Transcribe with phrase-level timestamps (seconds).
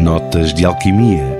[0.00, 1.38] Notas de Alquimia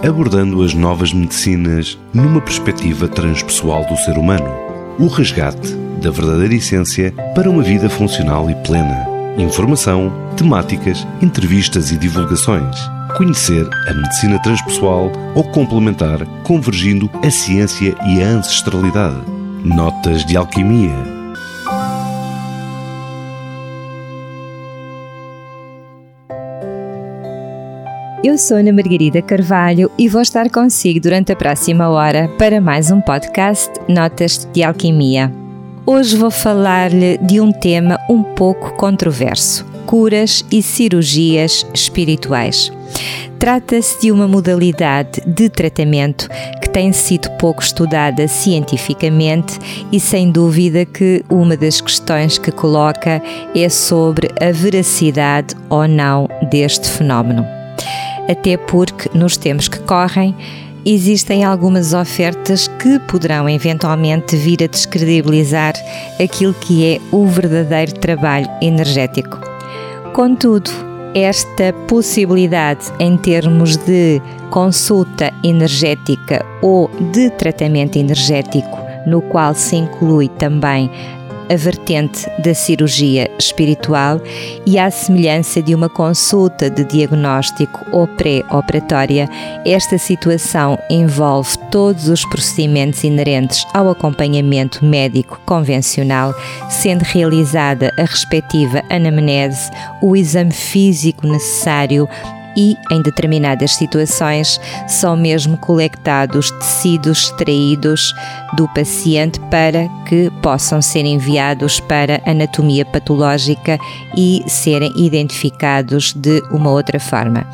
[0.00, 4.48] abordando as novas medicinas numa perspectiva transpessoal do ser humano.
[4.96, 9.08] O resgate da verdadeira essência para uma vida funcional e plena.
[9.36, 12.76] Informação, temáticas, entrevistas e divulgações.
[13.16, 19.20] Conhecer a medicina transpessoal ou complementar, convergindo a ciência e a ancestralidade.
[19.64, 21.15] Notas de Alquimia
[28.26, 32.90] Eu sou Ana Margarida Carvalho e vou estar consigo durante a próxima hora para mais
[32.90, 35.32] um podcast Notas de Alquimia.
[35.86, 42.72] Hoje vou falar-lhe de um tema um pouco controverso: curas e cirurgias espirituais.
[43.38, 46.28] Trata-se de uma modalidade de tratamento
[46.60, 49.56] que tem sido pouco estudada cientificamente
[49.92, 53.22] e sem dúvida que uma das questões que coloca
[53.54, 57.55] é sobre a veracidade ou não deste fenómeno
[58.28, 60.34] até porque nos tempos que correm
[60.84, 65.74] existem algumas ofertas que poderão eventualmente vir a descredibilizar
[66.22, 69.40] aquilo que é o verdadeiro trabalho energético.
[70.12, 70.70] Contudo,
[71.12, 80.28] esta possibilidade em termos de consulta energética ou de tratamento energético, no qual se inclui
[80.28, 80.90] também
[81.48, 84.20] a vertente da cirurgia espiritual
[84.66, 89.28] e à semelhança de uma consulta de diagnóstico ou pré-operatória,
[89.64, 96.34] esta situação envolve todos os procedimentos inerentes ao acompanhamento médico convencional,
[96.68, 99.70] sendo realizada a respectiva anamnese,
[100.02, 102.08] o exame físico necessário
[102.56, 108.14] e, em determinadas situações, são mesmo colectados tecidos extraídos
[108.56, 113.78] do paciente para que possam ser enviados para anatomia patológica
[114.16, 117.46] e serem identificados de uma outra forma.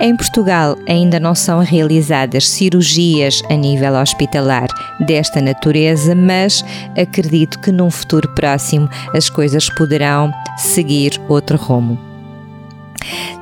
[0.00, 4.66] Em Portugal ainda não são realizadas cirurgias a nível hospitalar
[4.98, 6.64] desta natureza, mas
[6.96, 12.09] acredito que num futuro próximo as coisas poderão seguir outro rumo.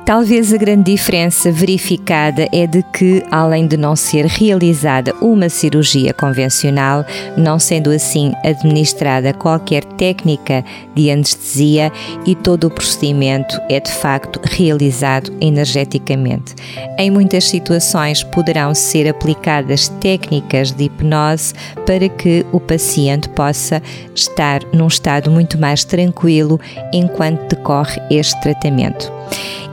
[0.09, 6.13] Talvez a grande diferença verificada é de que, além de não ser realizada uma cirurgia
[6.15, 7.05] convencional,
[7.37, 10.65] não sendo assim administrada qualquer técnica
[10.95, 11.91] de anestesia
[12.25, 16.55] e todo o procedimento é de facto realizado energeticamente.
[16.97, 21.53] Em muitas situações poderão ser aplicadas técnicas de hipnose
[21.85, 23.79] para que o paciente possa
[24.15, 26.59] estar num estado muito mais tranquilo
[26.91, 29.18] enquanto decorre este tratamento.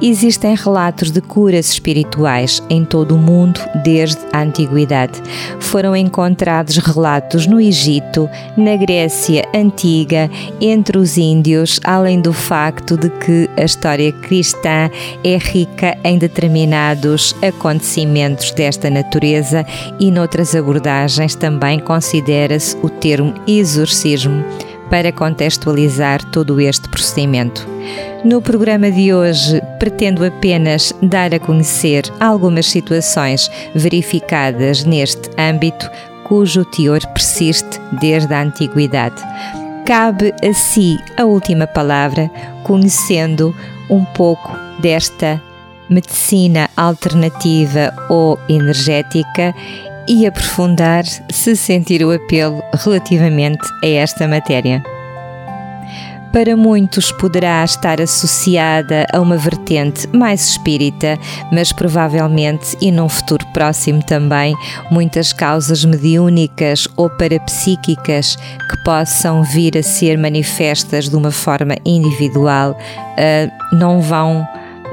[0.01, 5.23] Existem relatos de curas espirituais em todo o mundo desde a antiguidade.
[5.59, 10.31] Foram encontrados relatos no Egito, na Grécia antiga,
[10.61, 14.91] entre os índios, além do facto de que a história cristã
[15.25, 19.65] é rica em determinados acontecimentos desta natureza
[19.99, 24.45] e noutras abordagens também considera-se o termo exorcismo
[24.91, 27.67] para contextualizar todo este procedimento.
[28.25, 35.89] No programa de hoje, pretendo apenas dar a conhecer algumas situações verificadas neste âmbito
[36.25, 39.23] cujo teor persiste desde a antiguidade.
[39.85, 42.29] Cabe a si a última palavra,
[42.65, 43.55] conhecendo
[43.89, 45.41] um pouco desta
[45.89, 49.55] medicina alternativa ou energética
[50.09, 54.83] e aprofundar se sentir o apelo relativamente a esta matéria.
[56.37, 61.19] Para muitos poderá estar associada a uma vertente mais espírita,
[61.51, 64.55] mas provavelmente e num futuro próximo também,
[64.91, 72.73] muitas causas mediúnicas ou parapsíquicas que possam vir a ser manifestas de uma forma individual
[72.73, 74.47] uh, não vão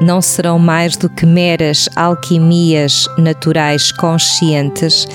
[0.03, 5.07] não serão mais do que meras alquimias naturais conscientes,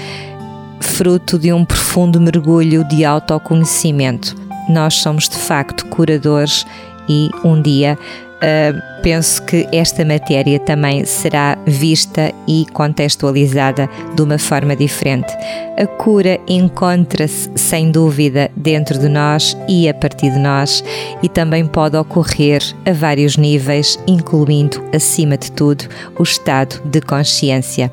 [0.80, 4.34] fruto de um profundo mergulho de autoconhecimento.
[4.68, 6.66] Nós somos de facto curadores
[7.08, 7.98] e um dia
[8.38, 15.32] uh, penso que esta matéria também será vista e contextualizada de uma forma diferente.
[15.78, 20.82] A cura encontra-se sem dúvida dentro de nós e a partir de nós
[21.22, 25.84] e também pode ocorrer a vários níveis, incluindo, acima de tudo,
[26.18, 27.92] o estado de consciência.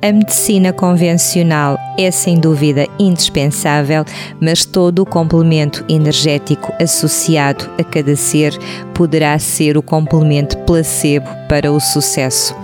[0.00, 4.04] A medicina convencional é sem dúvida indispensável,
[4.40, 8.56] mas todo o complemento energético associado a cada ser
[8.94, 12.54] poderá ser o complemento placebo para o sucesso.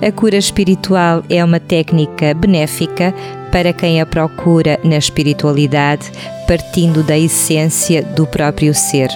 [0.00, 3.14] A cura espiritual é uma técnica benéfica
[3.52, 6.10] para quem a procura na espiritualidade,
[6.48, 9.10] partindo da essência do próprio ser.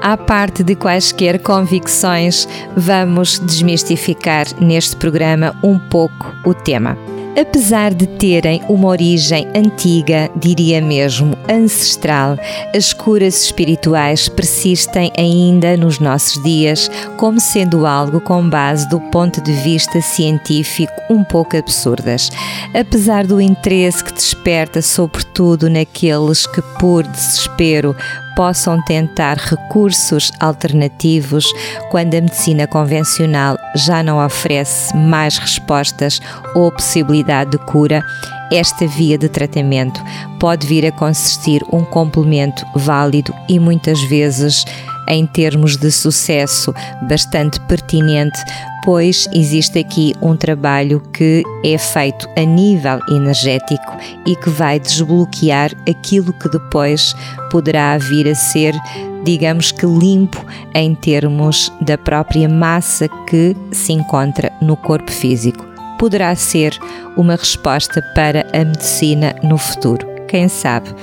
[0.00, 6.96] À parte de quaisquer convicções, vamos desmistificar neste programa um pouco o tema.
[7.38, 12.38] Apesar de terem uma origem antiga, diria mesmo ancestral,
[12.74, 19.42] as curas espirituais persistem ainda nos nossos dias como sendo algo com base do ponto
[19.42, 22.30] de vista científico um pouco absurdas.
[22.74, 27.94] Apesar do interesse que desperta, sobretudo naqueles que, por desespero,
[28.36, 31.44] possam tentar recursos alternativos
[31.90, 36.20] quando a medicina convencional já não oferece mais respostas
[36.54, 38.04] ou possibilidade de cura,
[38.52, 40.00] esta via de tratamento
[40.38, 44.64] pode vir a consistir um complemento válido e muitas vezes
[45.08, 46.74] em termos de sucesso
[47.08, 48.38] bastante pertinente,
[48.86, 55.72] pois existe aqui um trabalho que é feito a nível energético e que vai desbloquear
[55.90, 57.12] aquilo que depois
[57.50, 58.76] poderá vir a ser,
[59.24, 60.40] digamos que limpo
[60.72, 65.66] em termos da própria massa que se encontra no corpo físico.
[65.98, 66.78] Poderá ser
[67.16, 70.94] uma resposta para a medicina no futuro, quem sabe?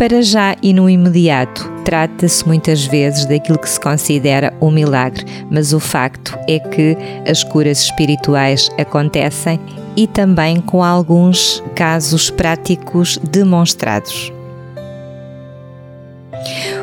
[0.00, 5.74] Para já e no imediato, trata-se muitas vezes daquilo que se considera um milagre, mas
[5.74, 6.96] o facto é que
[7.30, 9.60] as curas espirituais acontecem
[9.94, 14.32] e também com alguns casos práticos demonstrados.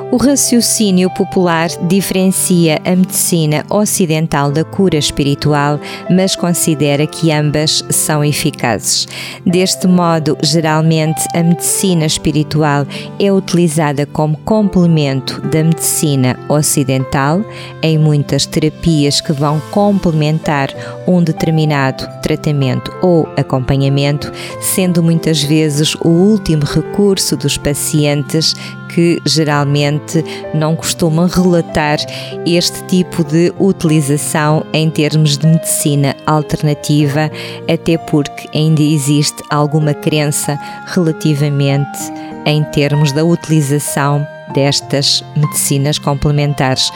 [0.09, 8.23] O raciocínio popular diferencia a medicina ocidental da cura espiritual, mas considera que ambas são
[8.23, 9.05] eficazes.
[9.45, 12.87] Deste modo, geralmente a medicina espiritual
[13.19, 17.43] é utilizada como complemento da medicina ocidental
[17.81, 20.69] em muitas terapias que vão complementar
[21.05, 24.31] um determinado tratamento ou acompanhamento,
[24.61, 28.55] sendo muitas vezes o último recurso dos pacientes
[28.87, 29.46] que geralmente
[30.53, 31.97] não costumam relatar
[32.45, 37.31] este tipo de utilização em termos de medicina alternativa,
[37.71, 41.99] até porque ainda existe alguma crença relativamente
[42.45, 46.91] em termos da utilização destas medicinas complementares.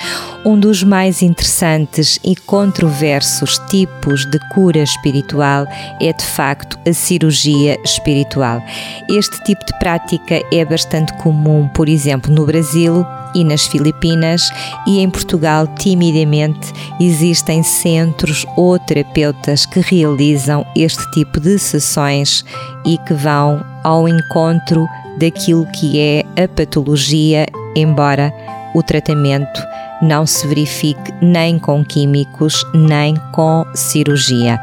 [0.46, 5.68] Um dos mais interessantes e controversos tipos de cura espiritual
[6.02, 8.62] é de facto a cirurgia espiritual.
[9.10, 14.50] Este tipo de prática é bastante comum, por exemplo, no Brasil, e nas Filipinas
[14.86, 22.44] e em Portugal, timidamente, existem centros ou terapeutas que realizam este tipo de sessões
[22.86, 24.88] e que vão ao encontro
[25.18, 28.34] daquilo que é a patologia, embora
[28.74, 29.62] o tratamento
[30.02, 34.60] não se verifique nem com químicos nem com cirurgia.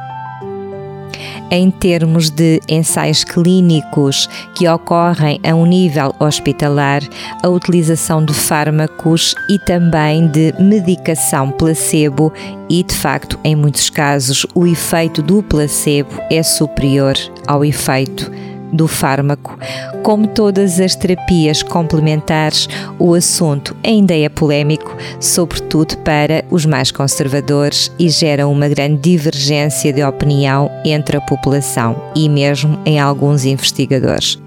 [1.51, 7.03] Em termos de ensaios clínicos que ocorrem a um nível hospitalar,
[7.43, 12.33] a utilização de fármacos e também de medicação placebo,
[12.69, 17.15] e de facto, em muitos casos, o efeito do placebo é superior
[17.47, 18.31] ao efeito
[18.73, 19.59] do fármaco.
[20.03, 22.69] Como todas as terapias complementares,
[22.99, 29.93] o assunto ainda é polémico, sobretudo para os mais conservadores, e gera uma grande divergência
[29.93, 34.39] de opinião entre a população e mesmo em alguns investigadores.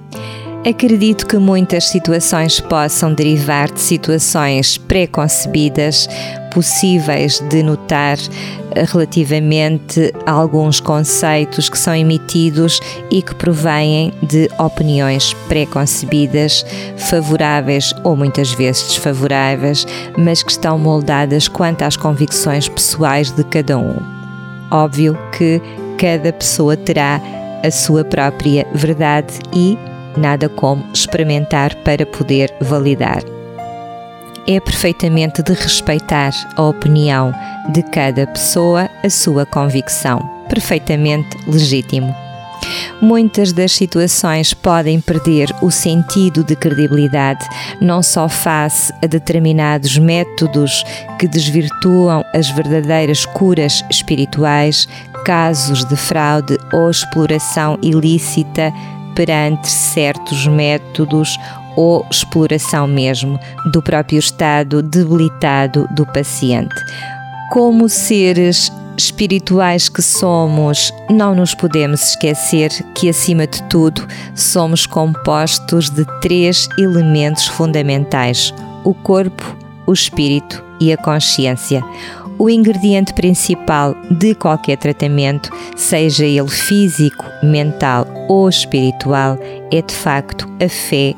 [0.63, 6.07] Acredito que muitas situações possam derivar de situações preconcebidas,
[6.53, 8.15] possíveis de notar
[8.75, 16.63] eh, relativamente a alguns conceitos que são emitidos e que provêm de opiniões preconcebidas,
[16.95, 23.79] favoráveis ou muitas vezes desfavoráveis, mas que estão moldadas quanto às convicções pessoais de cada
[23.79, 23.95] um.
[24.69, 25.59] Óbvio que
[25.97, 27.19] cada pessoa terá
[27.63, 29.75] a sua própria verdade e
[30.17, 33.23] nada como experimentar para poder validar.
[34.47, 37.33] É perfeitamente de respeitar a opinião
[37.69, 42.13] de cada pessoa, a sua convicção, perfeitamente legítimo.
[43.01, 47.43] Muitas das situações podem perder o sentido de credibilidade,
[47.79, 50.83] não só face a determinados métodos
[51.19, 54.87] que desvirtuam as verdadeiras curas espirituais,
[55.25, 58.71] casos de fraude ou exploração ilícita
[59.21, 61.37] perante certos métodos
[61.75, 63.39] ou exploração mesmo
[63.71, 66.73] do próprio estado debilitado do paciente.
[67.51, 75.91] Como seres espirituais que somos, não nos podemos esquecer que, acima de tudo, somos compostos
[75.91, 78.51] de três elementos fundamentais:
[78.83, 81.83] o corpo, o espírito e a consciência
[82.37, 89.37] o ingrediente principal de qualquer tratamento, seja ele físico, mental ou espiritual,
[89.71, 91.13] é de facto a fé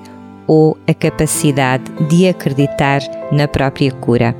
[0.47, 3.01] ou a capacidade de acreditar
[3.31, 4.35] na própria cura.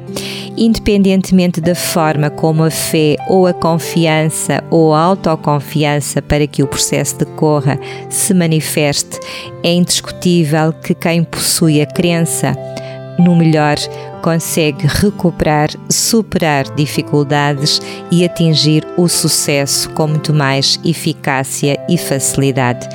[0.56, 6.68] Independentemente da forma como a fé ou a confiança ou a autoconfiança para que o
[6.68, 9.20] processo decorra se manifeste,
[9.64, 12.56] é indiscutível que quem possui a crença
[13.20, 13.78] no melhor
[14.22, 22.88] consegue recuperar, superar dificuldades e atingir o sucesso com muito mais eficácia e facilidade.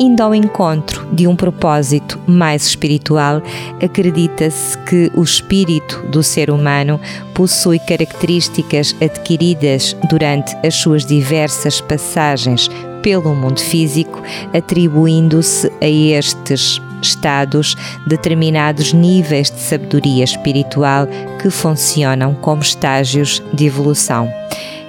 [0.00, 3.40] Indo ao encontro de um propósito mais espiritual,
[3.80, 7.00] acredita-se que o espírito do ser humano
[7.32, 12.68] possui características adquiridas durante as suas diversas passagens
[13.04, 14.20] pelo mundo físico,
[14.52, 21.06] atribuindo-se a estes estados determinados níveis de sabedoria espiritual
[21.40, 24.30] que funcionam como estágios de evolução.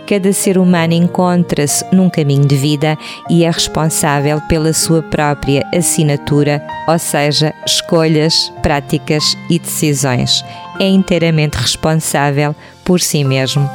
[0.07, 2.95] Cada ser humano encontra-se num caminho de vida
[3.27, 10.45] e é responsável pela sua própria assinatura, ou seja, escolhas, práticas e decisões.
[10.79, 13.67] É inteiramente responsável por si mesmo.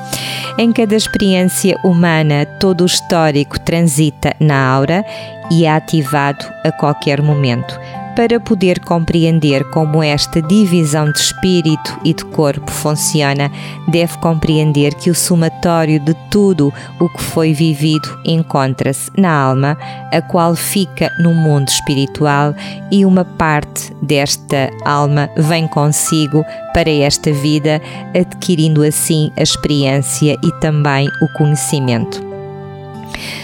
[0.56, 5.04] Em cada experiência humana, todo o histórico transita na aura
[5.50, 7.78] e é ativado a qualquer momento
[8.16, 13.50] para poder compreender como esta divisão de espírito e de corpo funciona,
[13.88, 19.76] deve compreender que o somatório de tudo o que foi vivido encontra-se na alma,
[20.12, 22.54] a qual fica no mundo espiritual
[22.90, 27.80] e uma parte desta alma vem consigo para esta vida,
[28.14, 32.30] adquirindo assim a experiência e também o conhecimento.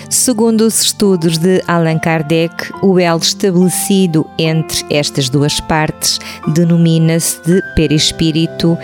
[0.09, 7.61] Segundo os estudos de Allan Kardec, o elo estabelecido entre estas duas partes denomina-se de
[7.75, 8.79] perispírito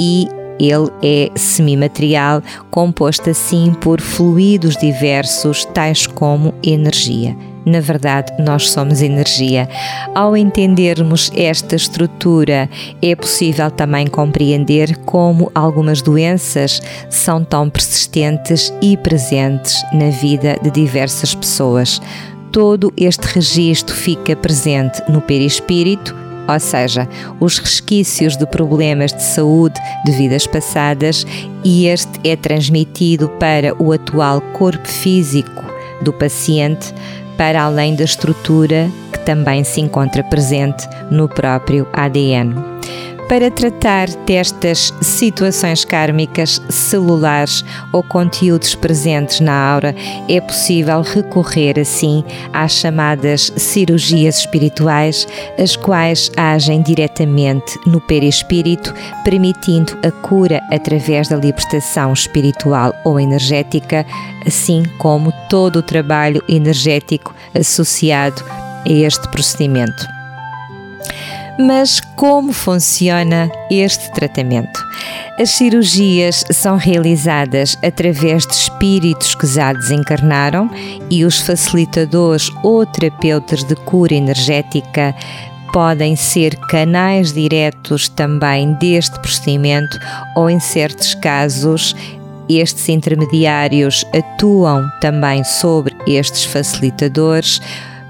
[0.00, 0.26] e
[0.58, 7.36] ele é semimaterial, composto assim por fluidos diversos, tais como energia.
[7.64, 9.68] Na verdade, nós somos energia.
[10.14, 12.68] Ao entendermos esta estrutura,
[13.00, 20.70] é possível também compreender como algumas doenças são tão persistentes e presentes na vida de
[20.70, 22.00] diversas pessoas.
[22.52, 26.14] Todo este registro fica presente no perispírito,
[26.46, 27.08] ou seja,
[27.40, 31.26] os resquícios de problemas de saúde de vidas passadas,
[31.64, 35.64] e este é transmitido para o atual corpo físico
[36.02, 36.92] do paciente
[37.36, 42.54] para além da estrutura que também se encontra presente no próprio ADN.
[43.28, 49.94] Para tratar destas situações kármicas celulares ou conteúdos presentes na aura,
[50.28, 55.26] é possível recorrer assim às chamadas cirurgias espirituais,
[55.58, 58.92] as quais agem diretamente no perispírito,
[59.24, 64.04] permitindo a cura através da libertação espiritual ou energética,
[64.46, 68.44] assim como todo o trabalho energético associado
[68.86, 70.14] a este procedimento.
[71.58, 74.80] Mas como funciona este tratamento?
[75.38, 80.68] As cirurgias são realizadas através de espíritos que já desencarnaram
[81.08, 85.14] e os facilitadores ou terapeutas de cura energética
[85.72, 89.96] podem ser canais diretos também deste procedimento
[90.36, 91.94] ou, em certos casos,
[92.48, 97.60] estes intermediários atuam também sobre estes facilitadores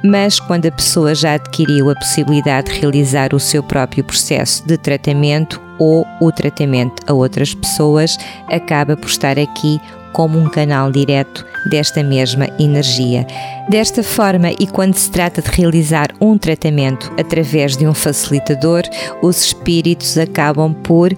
[0.05, 4.77] mas quando a pessoa já adquiriu a possibilidade de realizar o seu próprio processo de
[4.77, 8.19] tratamento ou o tratamento a outras pessoas,
[8.49, 9.81] acaba por estar aqui
[10.13, 13.27] como um canal direto desta mesma energia.
[13.69, 18.83] Desta forma, e quando se trata de realizar um tratamento através de um facilitador,
[19.23, 21.11] os espíritos acabam por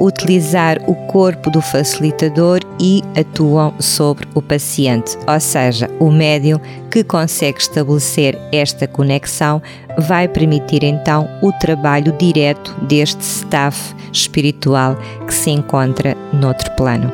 [0.00, 6.60] utilizar o corpo do facilitador e atuam sobre o paciente, ou seja, o médium
[6.90, 9.62] que consegue estabelecer esta conexão
[9.98, 14.96] vai permitir então o trabalho direto deste staff espiritual
[15.26, 17.12] que se encontra noutro plano.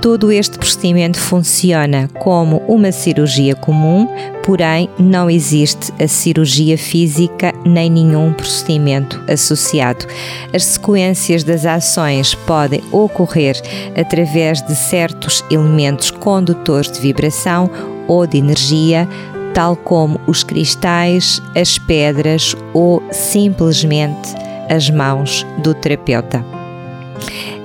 [0.00, 4.08] Todo este procedimento funciona como uma cirurgia comum,
[4.42, 10.06] porém não existe a cirurgia física nem nenhum procedimento associado.
[10.54, 13.60] As sequências das ações podem ocorrer
[13.94, 17.68] através de certos elementos condutores de vibração
[18.08, 19.06] ou de energia,
[19.52, 24.34] tal como os cristais, as pedras ou simplesmente
[24.70, 26.42] as mãos do terapeuta.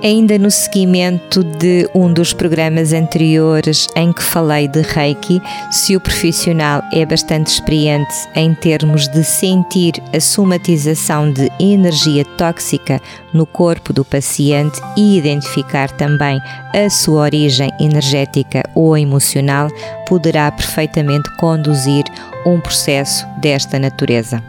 [0.02, 6.00] Ainda no seguimento de um dos programas anteriores em que falei de Reiki, se o
[6.00, 13.00] profissional é bastante experiente em termos de sentir a somatização de energia tóxica
[13.32, 16.40] no corpo do paciente e identificar também
[16.74, 19.68] a sua origem energética ou emocional,
[20.06, 22.04] poderá perfeitamente conduzir
[22.44, 24.42] um processo desta natureza.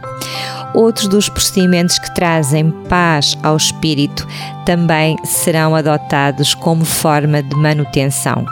[0.74, 4.26] Outros dos procedimentos que trazem paz ao espírito
[4.66, 8.44] também serão adotados como forma de manutenção.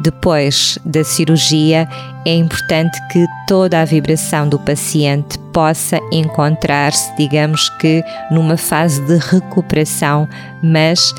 [0.00, 1.88] Depois da cirurgia,
[2.24, 9.16] é importante que toda a vibração do paciente possa encontrar-se, digamos que, numa fase de
[9.18, 10.28] recuperação,
[10.62, 11.14] mas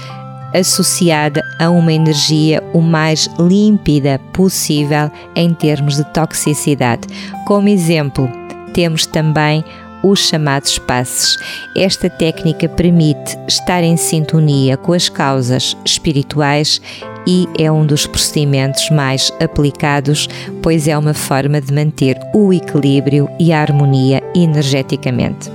[0.54, 7.08] associada a uma energia o mais límpida possível em termos de toxicidade.
[7.46, 8.30] Como exemplo,
[8.74, 9.64] temos também
[10.04, 11.38] os chamados passes.
[11.76, 16.82] Esta técnica permite estar em sintonia com as causas espirituais
[17.26, 20.28] e é um dos procedimentos mais aplicados,
[20.62, 25.50] pois é uma forma de manter o equilíbrio e a harmonia energeticamente.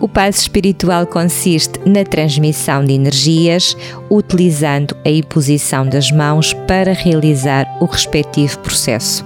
[0.00, 3.76] O passo espiritual consiste na transmissão de energias,
[4.08, 9.24] utilizando a imposição das mãos para realizar o respectivo processo.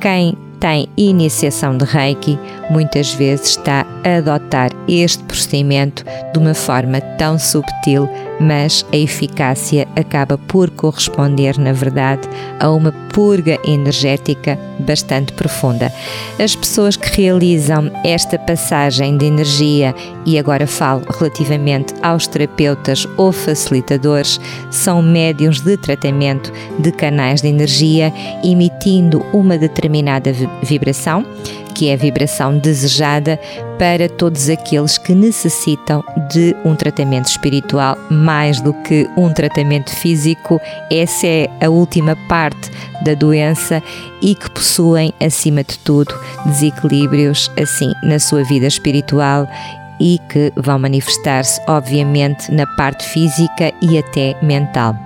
[0.00, 2.38] Quem tem iniciação de Reiki,
[2.70, 8.08] muitas vezes está a adotar este procedimento de uma forma tão subtil,
[8.40, 12.28] mas a eficácia acaba por corresponder, na verdade,
[12.60, 15.92] a uma purga energética bastante profunda.
[16.38, 23.32] As pessoas que realizam esta passagem de energia, e agora falo relativamente aos terapeutas ou
[23.32, 24.40] facilitadores,
[24.70, 28.12] são médiums de tratamento de canais de energia,
[28.44, 31.24] emitindo uma determinada vibração
[31.78, 33.38] que é a vibração desejada
[33.78, 40.60] para todos aqueles que necessitam de um tratamento espiritual mais do que um tratamento físico.
[40.90, 42.68] Essa é a última parte
[43.04, 43.80] da doença
[44.20, 46.12] e que possuem, acima de tudo,
[46.46, 49.48] desequilíbrios assim na sua vida espiritual
[50.00, 54.96] e que vão manifestar-se, obviamente, na parte física e até mental.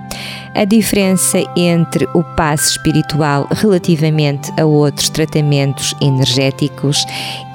[0.55, 7.03] A diferença entre o passe espiritual relativamente a outros tratamentos energéticos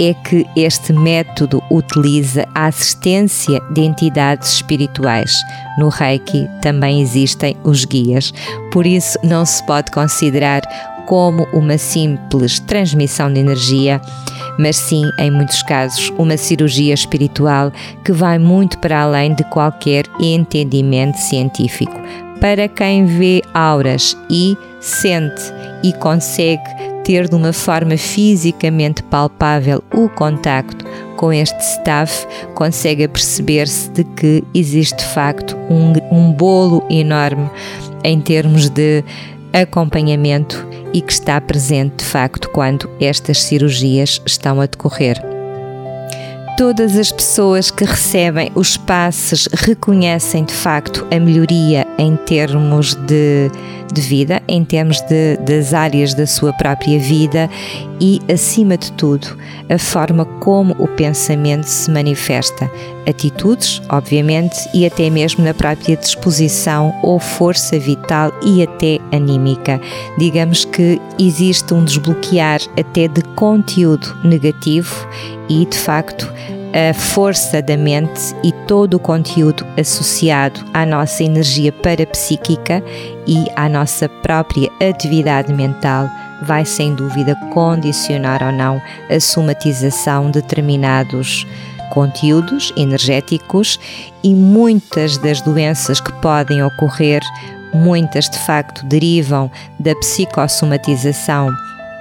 [0.00, 5.32] é que este método utiliza a assistência de entidades espirituais.
[5.78, 8.32] No Reiki também existem os guias,
[8.72, 10.62] por isso não se pode considerar
[11.06, 14.00] como uma simples transmissão de energia
[14.58, 17.72] mas sim, em muitos casos, uma cirurgia espiritual
[18.04, 21.94] que vai muito para além de qualquer entendimento científico.
[22.40, 25.42] Para quem vê auras e sente
[25.82, 26.62] e consegue
[27.04, 30.84] ter de uma forma fisicamente palpável o contacto
[31.16, 37.50] com este staff, consegue perceber-se de que existe de facto um, um bolo enorme
[38.04, 39.02] em termos de
[39.52, 45.20] acompanhamento e que está presente de facto quando estas cirurgias estão a decorrer.
[46.58, 53.48] Todas as pessoas que recebem os passes reconhecem de facto a melhoria em termos de,
[53.92, 57.48] de vida, em termos de, das áreas da sua própria vida
[58.00, 62.68] e, acima de tudo, a forma como o pensamento se manifesta.
[63.08, 69.80] Atitudes, obviamente, e até mesmo na própria disposição ou força vital e até anímica.
[70.18, 75.08] Digamos que existe um desbloquear até de conteúdo negativo
[75.48, 76.30] e, de facto,
[76.74, 82.82] a força da mente e todo o conteúdo associado à nossa energia parapsíquica
[83.26, 86.10] e à nossa própria atividade mental
[86.42, 91.46] vai sem dúvida condicionar ou não a somatização de determinados
[91.90, 93.78] conteúdos energéticos
[94.22, 97.22] e muitas das doenças que podem ocorrer,
[97.74, 101.50] muitas de facto derivam da psicossomatização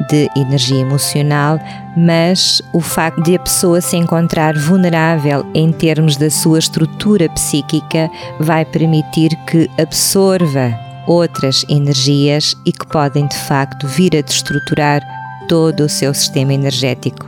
[0.10, 1.60] de energia emocional,
[1.95, 8.10] mas o facto de a pessoa se encontrar vulnerável em termos da sua estrutura psíquica
[8.39, 10.71] vai permitir que absorva
[11.08, 15.02] outras energias e que podem de facto vir a destruturar
[15.47, 17.28] todo o seu sistema energético.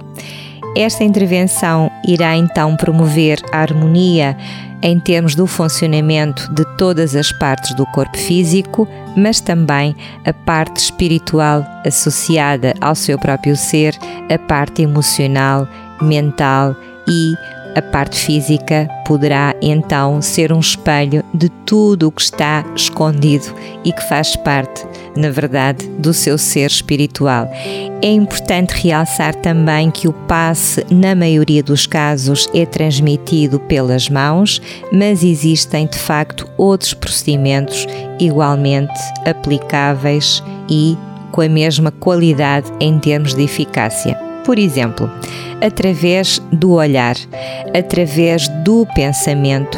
[0.75, 4.37] Esta intervenção irá então promover a harmonia
[4.81, 10.77] em termos do funcionamento de todas as partes do corpo físico, mas também a parte
[10.77, 13.97] espiritual associada ao seu próprio ser,
[14.33, 15.67] a parte emocional,
[16.01, 16.75] mental
[17.07, 17.33] e
[17.75, 23.53] a parte física poderá então ser um espelho de tudo o que está escondido
[23.83, 27.49] e que faz parte, na verdade, do seu ser espiritual.
[28.01, 34.61] É importante realçar também que o passe, na maioria dos casos, é transmitido pelas mãos,
[34.91, 37.85] mas existem de facto outros procedimentos
[38.19, 40.97] igualmente aplicáveis e
[41.31, 44.28] com a mesma qualidade em termos de eficácia.
[44.43, 45.09] Por exemplo,
[45.61, 47.15] através do olhar,
[47.73, 49.77] através do pensamento,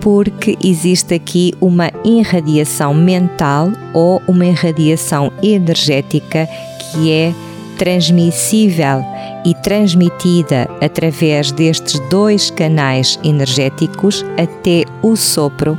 [0.00, 6.48] porque existe aqui uma irradiação mental ou uma irradiação energética
[6.92, 7.34] que é
[7.76, 9.04] transmissível
[9.44, 15.78] e transmitida através destes dois canais energéticos até o sopro,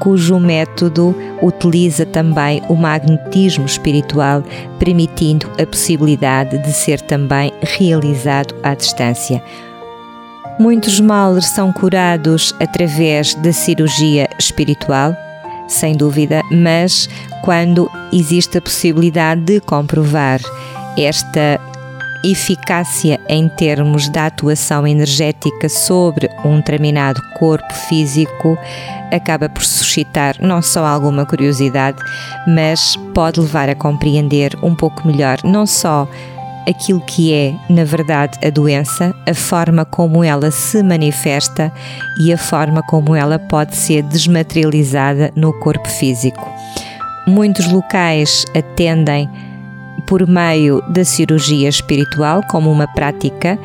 [0.00, 4.42] cujo método utiliza também o magnetismo espiritual,
[4.78, 9.40] permitindo a possibilidade de ser também realizado à distância.
[10.58, 15.16] Muitos males são curados através da cirurgia espiritual,
[15.68, 17.08] sem dúvida, mas
[17.42, 20.40] quando existe a possibilidade de comprovar
[20.98, 21.60] esta
[22.24, 28.58] eficácia em termos da atuação energética sobre um determinado corpo físico
[29.10, 31.98] acaba por suscitar não só alguma curiosidade,
[32.46, 36.08] mas pode levar a compreender um pouco melhor não só
[36.68, 41.72] aquilo que é, na verdade, a doença, a forma como ela se manifesta
[42.20, 46.48] e a forma como ela pode ser desmaterializada no corpo físico.
[47.26, 49.28] Muitos locais atendem
[50.10, 53.56] por meio da cirurgia espiritual como uma prática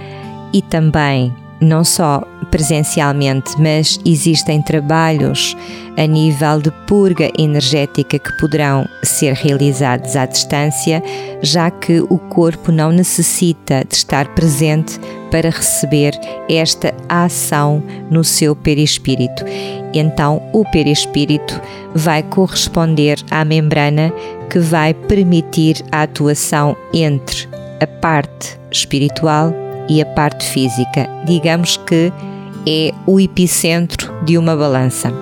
[0.53, 5.57] e também não só presencialmente, mas existem trabalhos
[5.97, 11.01] a nível de purga energética que poderão ser realizados à distância,
[11.41, 14.99] já que o corpo não necessita de estar presente
[15.31, 16.13] para receber
[16.47, 17.81] esta ação
[18.11, 19.43] no seu perispírito.
[19.95, 21.59] Então, o perispírito
[21.93, 24.13] vai corresponder à membrana
[24.49, 27.47] que vai permitir a atuação entre
[27.81, 29.53] a parte espiritual
[29.87, 31.09] e a parte física.
[31.25, 32.11] Digamos que
[32.67, 35.13] é o epicentro de uma balança.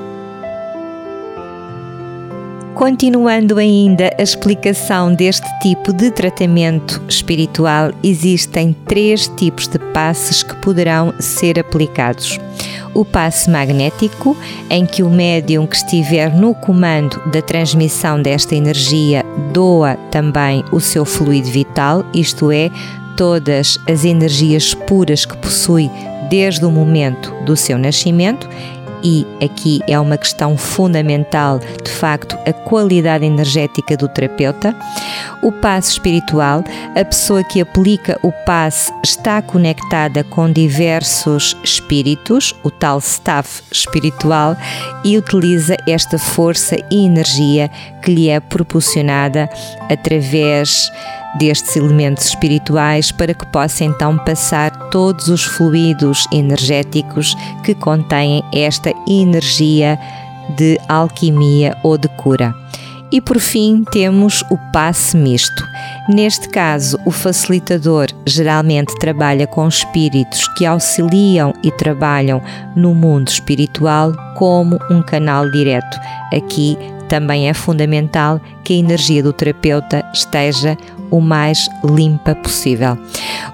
[2.74, 10.56] Continuando ainda a explicação deste tipo de tratamento espiritual, existem três tipos de passes que
[10.56, 12.40] poderão ser aplicados.
[12.94, 14.38] O passe magnético,
[14.70, 20.80] em que o médium que estiver no comando da transmissão desta energia doa também o
[20.80, 22.70] seu fluido vital, isto é,
[23.16, 25.90] todas as energias puras que possui
[26.30, 28.48] desde o momento do seu nascimento
[29.04, 34.76] e aqui é uma questão fundamental, de facto, a qualidade energética do terapeuta.
[35.42, 36.64] O passe espiritual,
[36.96, 44.56] a pessoa que aplica o passe está conectada com diversos espíritos, o tal staff espiritual,
[45.04, 47.70] e utiliza esta força e energia
[48.02, 49.50] que lhe é proporcionada
[49.90, 50.90] através
[51.38, 58.92] destes elementos espirituais para que possa então passar todos os fluidos energéticos que contêm esta
[59.08, 60.00] energia
[60.58, 62.54] de alquimia ou de cura.
[63.12, 65.64] E por fim temos o passe misto.
[66.10, 72.42] Neste caso, o facilitador geralmente trabalha com espíritos que auxiliam e trabalham
[72.76, 75.96] no mundo espiritual como um canal direto.
[76.36, 76.76] Aqui
[77.08, 80.76] também é fundamental que a energia do terapeuta esteja
[81.14, 82.98] o mais limpa possível.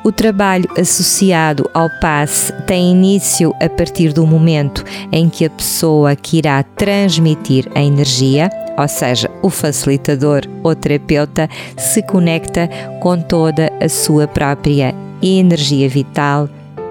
[0.01, 6.15] O trabalho associado ao passe tem início a partir do momento em que a pessoa
[6.15, 12.69] que irá transmitir a energia, ou seja, o facilitador ou terapeuta, se conecta
[13.01, 16.47] com toda a sua própria energia vital,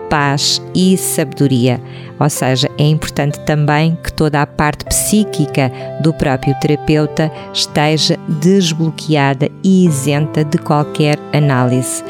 [0.09, 1.81] paz e sabedoria.
[2.19, 5.71] Ou seja, é importante também que toda a parte psíquica
[6.03, 12.03] do próprio terapeuta esteja desbloqueada e isenta de qualquer análise.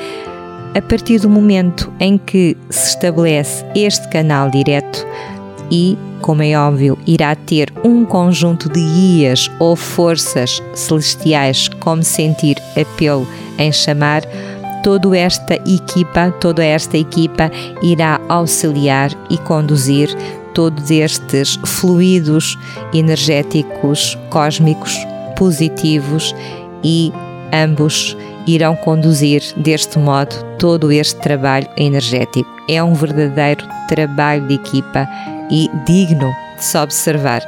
[0.75, 5.07] A partir do momento em que se estabelece este canal direto,
[5.71, 12.57] e, como é óbvio, irá ter um conjunto de guias ou forças celestiais, como sentir
[12.81, 13.27] apelo
[13.59, 14.23] em chamar,
[14.83, 17.51] toda esta equipa, toda esta equipa
[17.83, 20.09] irá auxiliar e conduzir
[20.55, 22.59] todos estes fluidos
[22.93, 24.97] energéticos cósmicos
[25.37, 26.35] positivos
[26.83, 27.13] e
[27.53, 32.49] ambos irão conduzir deste modo todo este trabalho energético.
[32.69, 35.09] É um verdadeiro trabalho de equipa
[35.51, 37.43] e digno de se observar.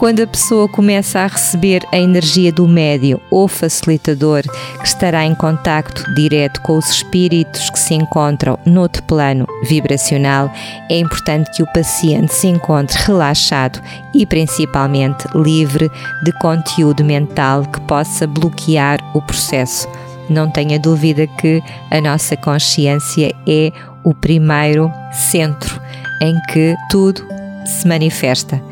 [0.00, 4.40] Quando a pessoa começa a receber a energia do médio ou facilitador,
[4.80, 10.50] que estará em contacto direto com os espíritos que se encontram no outro plano vibracional,
[10.88, 13.78] é importante que o paciente se encontre relaxado
[14.14, 15.90] e principalmente livre
[16.24, 19.86] de conteúdo mental que possa bloquear o processo.
[20.30, 23.70] Não tenha dúvida que a nossa consciência é
[24.02, 25.78] o primeiro centro
[26.22, 27.22] em que tudo
[27.66, 28.69] se manifesta.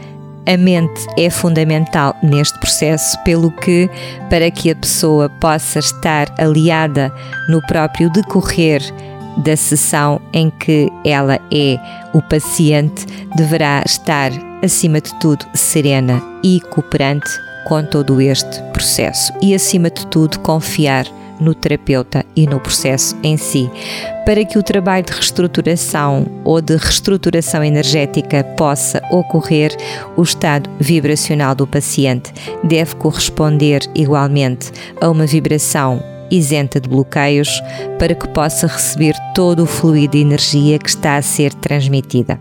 [0.49, 3.91] A mente é fundamental neste processo, pelo que,
[4.31, 7.13] para que a pessoa possa estar aliada
[7.51, 8.81] no próprio decorrer
[9.45, 11.79] da sessão em que ela é
[12.15, 13.05] o paciente,
[13.37, 14.31] deverá estar,
[14.65, 17.29] acima de tudo, serena e cooperante
[17.67, 19.31] com todo este processo.
[19.43, 21.05] E, acima de tudo, confiar
[21.41, 23.71] no terapeuta e no processo em si.
[24.25, 29.75] Para que o trabalho de reestruturação ou de reestruturação energética possa ocorrer,
[30.17, 34.71] o estado vibracional do paciente deve corresponder igualmente
[35.01, 37.49] a uma vibração isenta de bloqueios
[37.99, 42.39] para que possa receber todo o fluido de energia que está a ser transmitida.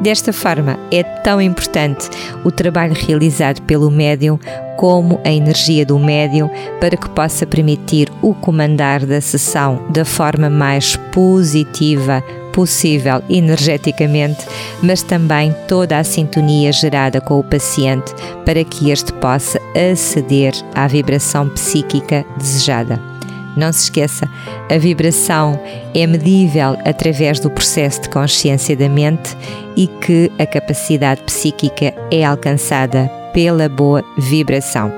[0.00, 2.08] Desta forma, é tão importante
[2.44, 4.38] o trabalho realizado pelo médium
[4.76, 6.48] como a energia do médium
[6.80, 14.46] para que possa permitir o comandar da sessão da forma mais positiva possível energeticamente,
[14.82, 18.12] mas também toda a sintonia gerada com o paciente
[18.44, 19.60] para que este possa
[19.92, 23.17] aceder à vibração psíquica desejada.
[23.58, 24.30] Não se esqueça,
[24.70, 25.60] a vibração
[25.92, 29.36] é medível através do processo de consciência da mente
[29.76, 34.92] e que a capacidade psíquica é alcançada pela boa vibração.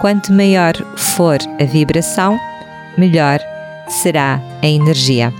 [0.00, 2.38] Quanto maior for a vibração,
[2.96, 3.40] melhor
[3.88, 5.32] será a energia.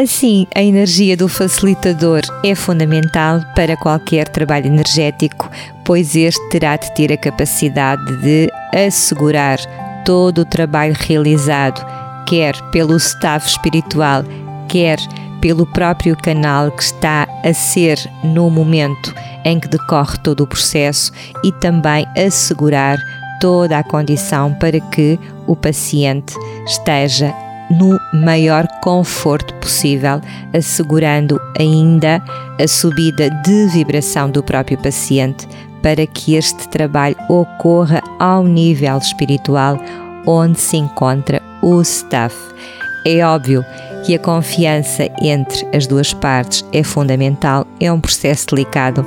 [0.00, 5.50] Assim, a energia do facilitador é fundamental para qualquer trabalho energético,
[5.84, 9.58] pois este terá de ter a capacidade de assegurar
[10.06, 11.84] todo o trabalho realizado,
[12.26, 14.22] quer pelo staff espiritual,
[14.68, 14.98] quer
[15.40, 19.12] pelo próprio canal que está a ser no momento
[19.44, 21.12] em que decorre todo o processo
[21.44, 22.98] e também assegurar
[23.40, 26.34] toda a condição para que o paciente
[26.66, 27.34] esteja
[27.70, 30.20] no maior conforto possível,
[30.54, 32.22] assegurando ainda
[32.60, 35.48] a subida de vibração do próprio paciente
[35.82, 39.78] para que este trabalho ocorra ao nível espiritual
[40.26, 42.34] onde se encontra o staff.
[43.06, 43.64] É óbvio
[44.04, 49.06] que a confiança entre as duas partes é fundamental, é um processo delicado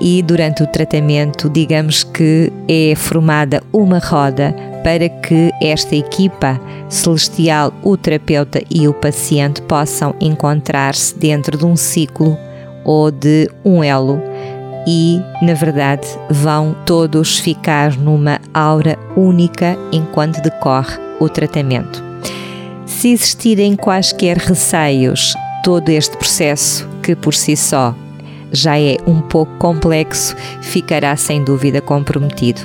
[0.00, 4.54] e durante o tratamento, digamos que é formada uma roda
[4.84, 11.76] para que esta equipa celestial, o terapeuta e o paciente possam encontrar-se dentro de um
[11.76, 12.36] ciclo
[12.84, 14.22] ou de um elo
[14.86, 22.04] e, na verdade, vão todos ficar numa aura única enquanto decorre o tratamento.
[22.84, 27.94] Se existirem quaisquer receios, todo este processo, que por si só
[28.52, 32.60] já é um pouco complexo, ficará sem dúvida comprometido.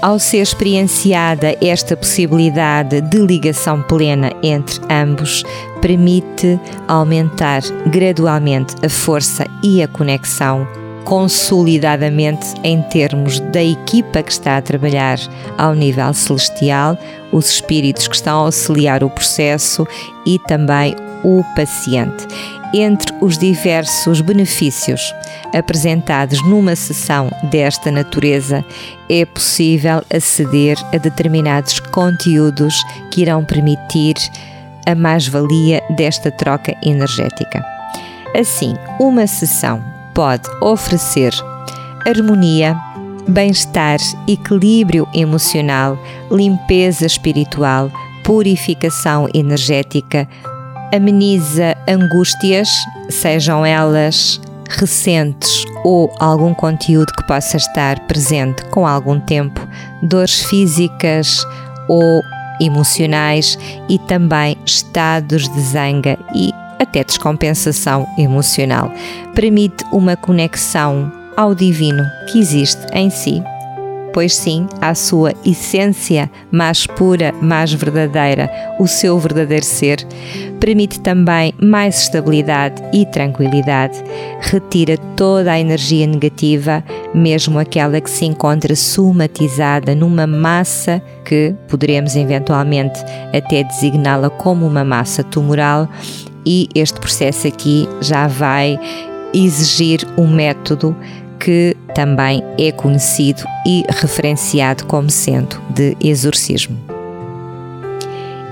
[0.00, 5.44] Ao ser experienciada esta possibilidade de ligação plena entre ambos,
[5.80, 10.66] permite aumentar gradualmente a força e a conexão
[11.04, 15.18] consolidadamente em termos da equipa que está a trabalhar
[15.58, 16.98] ao nível celestial,
[17.32, 19.86] os espíritos que estão a auxiliar o processo
[20.26, 22.26] e também o paciente.
[22.74, 25.14] Entre os diversos benefícios
[25.54, 28.64] apresentados numa sessão desta natureza,
[29.08, 32.74] é possível aceder a determinados conteúdos
[33.10, 34.14] que irão permitir
[34.86, 37.62] a mais-valia desta troca energética.
[38.34, 41.32] Assim, uma sessão pode oferecer
[42.06, 42.76] harmonia,
[43.28, 45.98] bem-estar, equilíbrio emocional,
[46.30, 47.90] limpeza espiritual,
[48.24, 50.28] purificação energética,
[50.94, 52.68] ameniza angústias,
[53.08, 59.60] sejam elas recentes ou algum conteúdo que possa estar presente com algum tempo,
[60.02, 61.44] dores físicas
[61.88, 62.22] ou
[62.60, 68.92] emocionais e também estados de zanga e até descompensação emocional.
[69.34, 73.42] Permite uma conexão ao divino que existe em si.
[74.12, 80.06] Pois sim, a sua essência mais pura, mais verdadeira, o seu verdadeiro ser,
[80.60, 84.04] permite também mais estabilidade e tranquilidade,
[84.38, 92.14] retira toda a energia negativa, mesmo aquela que se encontra somatizada numa massa que poderemos
[92.14, 93.00] eventualmente
[93.34, 95.88] até designá-la como uma massa tumoral
[96.44, 98.78] e este processo aqui já vai
[99.34, 100.96] exigir um método
[101.38, 106.78] que também é conhecido e referenciado como sendo de exorcismo.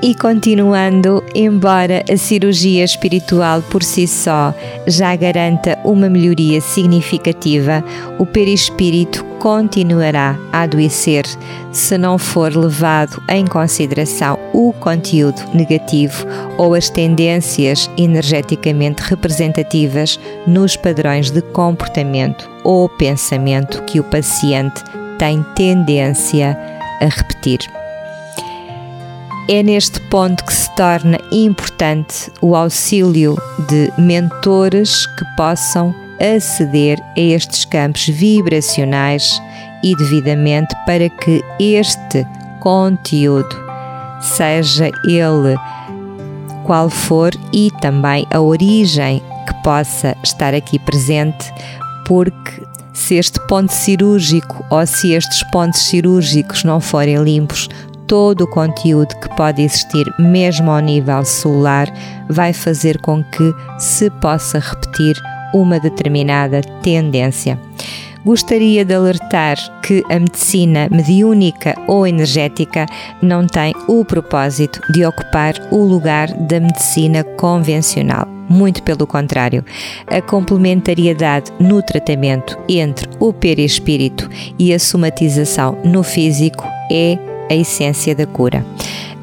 [0.03, 4.55] E continuando, embora a cirurgia espiritual por si só
[4.87, 7.85] já garanta uma melhoria significativa,
[8.19, 11.27] o perispírito continuará a adoecer
[11.71, 14.39] se não for levado em consideração
[14.71, 24.01] o conteúdo negativo ou as tendências energeticamente representativas nos padrões de comportamento ou pensamento que
[24.01, 24.83] o paciente
[25.19, 26.57] tem tendência
[27.01, 27.59] a repetir.
[29.49, 33.37] É neste ponto que se torna importante o auxílio
[33.69, 39.41] de mentores que possam aceder a estes campos vibracionais
[39.83, 42.27] e devidamente para que este
[42.61, 43.49] conteúdo,
[44.21, 45.57] seja ele
[46.65, 51.53] qual for e também a origem que possa estar aqui presente,
[52.07, 57.69] porque se este ponto cirúrgico ou se estes pontos cirúrgicos não forem limpos,
[58.07, 61.89] todo o conteúdo que pode existir, mesmo ao nível celular,
[62.29, 65.17] vai fazer com que se possa repetir
[65.55, 67.59] uma determinada tendência.
[68.25, 72.85] Gostaria de alertar que a medicina mediúnica ou energética
[73.23, 78.29] não tem o propósito de ocupar o lugar da medicina convencional.
[78.47, 79.65] Muito pelo contrário,
[80.07, 84.29] a complementariedade no tratamento entre o perispírito
[84.59, 87.17] e a somatização no físico é
[87.49, 88.67] a essência da cura.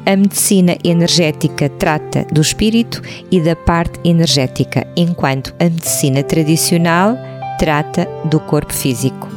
[0.04, 7.16] A medicina energética trata do espírito e da parte energética, enquanto a medicina tradicional
[7.58, 9.28] trata do corpo físico.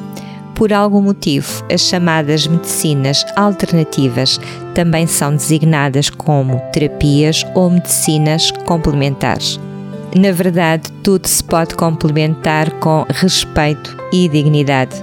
[0.55, 4.39] Por algum motivo, as chamadas medicinas alternativas
[4.75, 9.59] também são designadas como terapias ou medicinas complementares.
[10.15, 15.01] Na verdade, tudo se pode complementar com respeito e dignidade.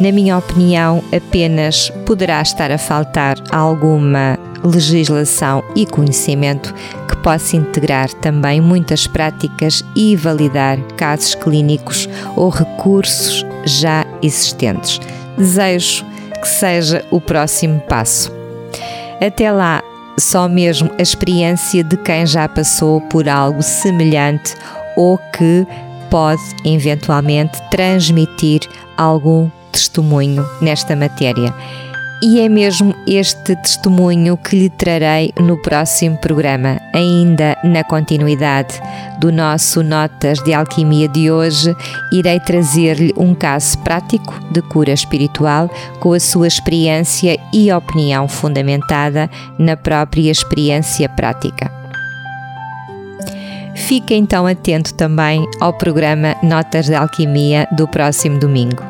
[0.00, 6.74] Na minha opinião, apenas poderá estar a faltar alguma legislação e conhecimento
[7.08, 15.00] que possa integrar também muitas práticas e validar casos clínicos ou recursos já existentes.
[15.36, 16.04] Desejo
[16.40, 18.32] que seja o próximo passo.
[19.20, 19.82] Até lá,
[20.18, 24.54] só mesmo a experiência de quem já passou por algo semelhante
[24.96, 25.66] ou que
[26.10, 28.60] pode eventualmente transmitir
[28.96, 31.54] algum testemunho nesta matéria.
[32.22, 38.78] E é mesmo este testemunho que lhe trarei no próximo programa, ainda na continuidade
[39.18, 41.74] do nosso Notas de Alquimia de hoje,
[42.12, 49.30] irei trazer-lhe um caso prático de cura espiritual com a sua experiência e opinião fundamentada
[49.58, 51.72] na própria experiência prática.
[53.74, 58.89] Fique então atento também ao programa Notas de Alquimia do próximo domingo.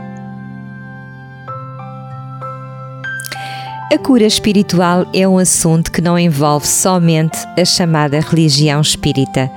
[3.92, 9.50] A cura espiritual é um assunto que não envolve somente a chamada religião espírita.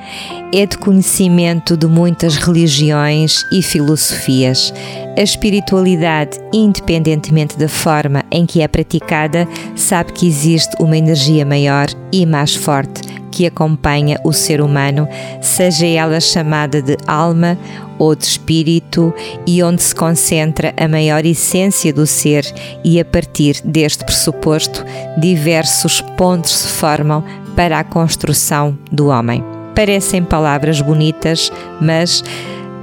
[0.51, 4.73] É de conhecimento de muitas religiões e filosofias.
[5.15, 11.85] A espiritualidade, independentemente da forma em que é praticada, sabe que existe uma energia maior
[12.11, 15.07] e mais forte que acompanha o ser humano,
[15.41, 17.57] seja ela chamada de alma
[17.97, 19.11] ou de espírito,
[19.47, 22.45] e onde se concentra a maior essência do ser,
[22.83, 24.85] e a partir deste pressuposto,
[25.17, 27.23] diversos pontos se formam
[27.55, 29.43] para a construção do homem.
[29.73, 32.23] Parecem palavras bonitas, mas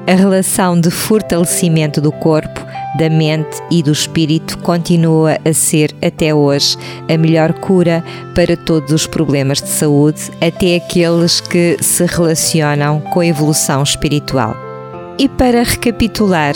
[0.05, 2.61] a relação de fortalecimento do corpo
[2.99, 6.77] da mente e do espírito continua a ser até hoje
[7.09, 13.21] a melhor cura para todos os problemas de saúde, até aqueles que se relacionam com
[13.21, 14.57] a evolução espiritual.
[15.19, 16.55] E para recapitular,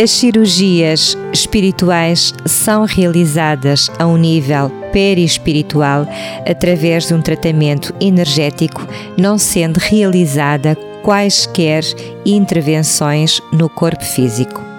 [0.00, 6.06] as cirurgias espirituais são realizadas a um nível perispiritual
[6.48, 11.82] através de um tratamento energético, não sendo realizada quaisquer
[12.24, 14.69] intervenções no corpo físico.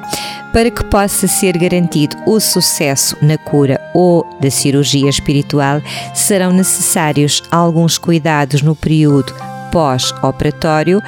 [0.53, 5.81] Para que possa ser garantido o sucesso na cura ou da cirurgia espiritual,
[6.13, 9.33] serão necessários alguns cuidados no período
[9.71, 11.01] pós-operatório.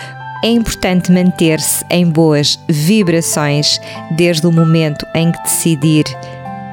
[0.44, 3.80] É importante manter-se em boas vibrações
[4.12, 6.06] desde o momento em que decidir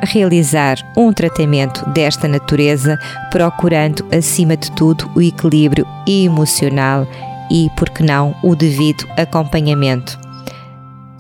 [0.02, 2.98] realizar um tratamento desta natureza,
[3.30, 7.06] procurando, acima de tudo, o equilíbrio emocional
[7.50, 10.29] e, por que não, o devido acompanhamento.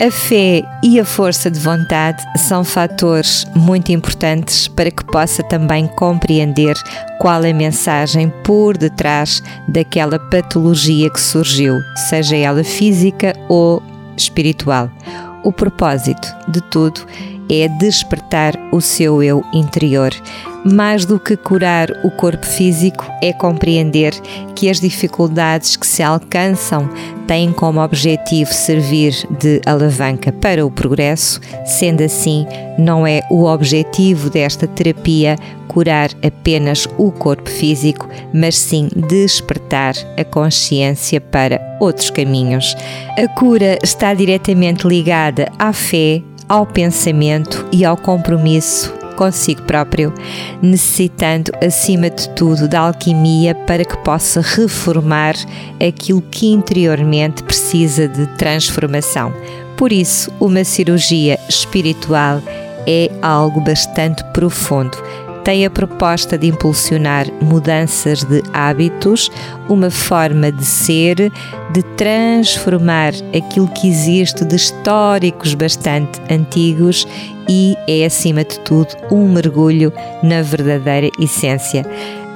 [0.00, 5.86] A fé e a força de vontade são fatores muito importantes para que possa também
[5.88, 6.74] compreender
[7.18, 13.82] qual é a mensagem por detrás daquela patologia que surgiu, seja ela física ou
[14.16, 14.90] espiritual.
[15.44, 17.29] O propósito de tudo é
[17.68, 20.12] despertar o seu eu interior.
[20.64, 24.12] Mais do que curar o corpo físico, é compreender
[24.54, 26.88] que as dificuldades que se alcançam
[27.26, 32.46] têm como objetivo servir de alavanca para o progresso, sendo assim,
[32.78, 35.36] não é o objetivo desta terapia
[35.66, 42.74] curar apenas o corpo físico, mas sim despertar a consciência para outros caminhos.
[43.16, 50.12] A cura está diretamente ligada à fé, ao pensamento e ao compromisso consigo próprio,
[50.62, 55.34] necessitando acima de tudo da alquimia para que possa reformar
[55.78, 59.32] aquilo que interiormente precisa de transformação.
[59.76, 62.42] Por isso, uma cirurgia espiritual
[62.86, 64.96] é algo bastante profundo
[65.44, 69.30] tem a proposta de impulsionar mudanças de hábitos,
[69.68, 71.32] uma forma de ser,
[71.72, 77.06] de transformar aquilo que existe de históricos bastante antigos
[77.48, 81.84] e é, acima de tudo, um mergulho na verdadeira essência.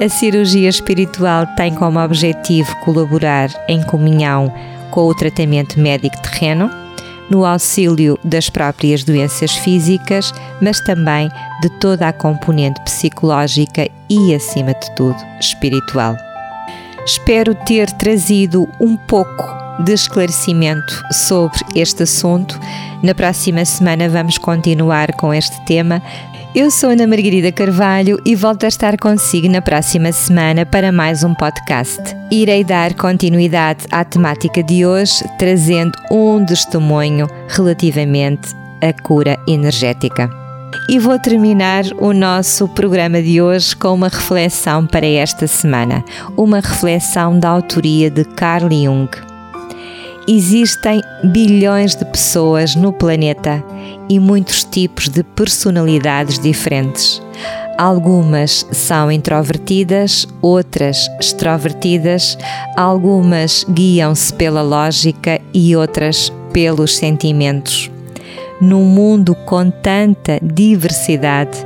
[0.01, 4.53] A cirurgia espiritual tem como objetivo colaborar em comunhão
[4.91, 6.69] com o tratamento médico terreno,
[7.31, 11.29] no auxílio das próprias doenças físicas, mas também
[11.62, 16.16] de toda a componente psicológica e, acima de tudo, espiritual.
[17.05, 19.45] Espero ter trazido um pouco
[19.83, 22.59] de esclarecimento sobre este assunto.
[23.03, 26.01] Na próxima semana vamos continuar com este tema.
[26.55, 31.25] Eu sou Ana Margarida Carvalho e volto a estar consigo na próxima semana para mais
[31.25, 32.01] um podcast.
[32.31, 40.31] Irei dar continuidade à temática de hoje, trazendo um testemunho relativamente à cura energética.
[40.89, 46.05] E vou terminar o nosso programa de hoje com uma reflexão para esta semana,
[46.37, 49.34] uma reflexão da autoria de Carl Jung.
[50.27, 53.62] Existem bilhões de pessoas no planeta
[54.09, 57.20] e muitos tipos de personalidades diferentes.
[57.77, 62.39] Algumas são introvertidas, outras extrovertidas,
[62.75, 67.91] algumas guiam-se pela lógica e outras pelos sentimentos.
[68.61, 71.59] Num mundo com tanta diversidade,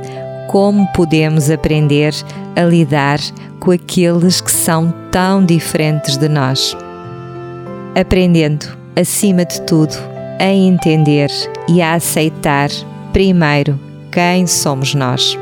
[0.49, 2.13] como podemos aprender
[2.57, 3.19] a lidar
[3.59, 6.75] com aqueles que são tão diferentes de nós?
[7.99, 9.93] Aprendendo, acima de tudo,
[10.39, 11.29] a entender
[11.67, 12.69] e a aceitar,
[13.11, 13.77] primeiro,
[14.09, 15.37] quem somos nós.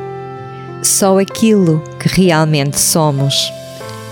[0.82, 3.53] Só aquilo que realmente somos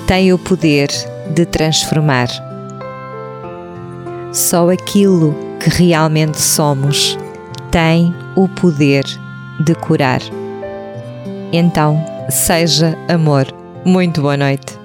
[0.05, 0.89] tem o poder
[1.33, 2.27] de transformar.
[4.31, 7.17] Só aquilo que realmente somos
[7.71, 9.05] tem o poder
[9.59, 10.21] de curar.
[11.51, 13.47] Então, seja amor.
[13.83, 14.84] Muito boa noite.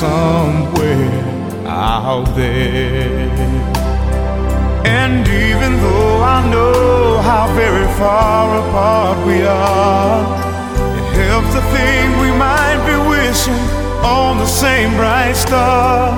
[0.00, 1.08] Somewhere
[1.66, 3.30] out there.
[4.84, 10.20] And even though I know how very far apart we are,
[10.98, 13.62] it helps to think we might be wishing
[14.04, 16.12] on the same bright star.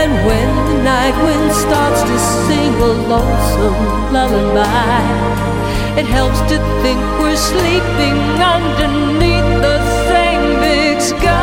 [0.00, 2.16] And when the night wind starts to
[2.46, 5.40] sing a lonesome lullaby
[5.98, 8.16] it helps to think we're sleeping
[8.56, 9.78] underneath the
[10.08, 11.39] same big sky.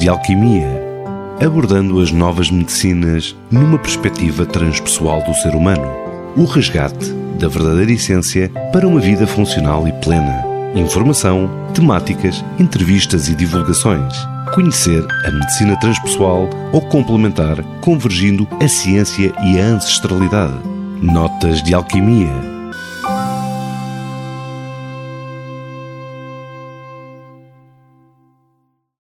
[0.00, 0.90] De Alquimia
[1.38, 5.86] abordando as novas medicinas numa perspectiva transpessoal do ser humano.
[6.36, 10.42] O resgate da verdadeira essência para uma vida funcional e plena.
[10.74, 14.14] Informação, temáticas, entrevistas e divulgações.
[14.54, 20.54] Conhecer a medicina transpessoal ou complementar, convergindo a ciência e a ancestralidade.
[21.02, 22.49] Notas de Alquimia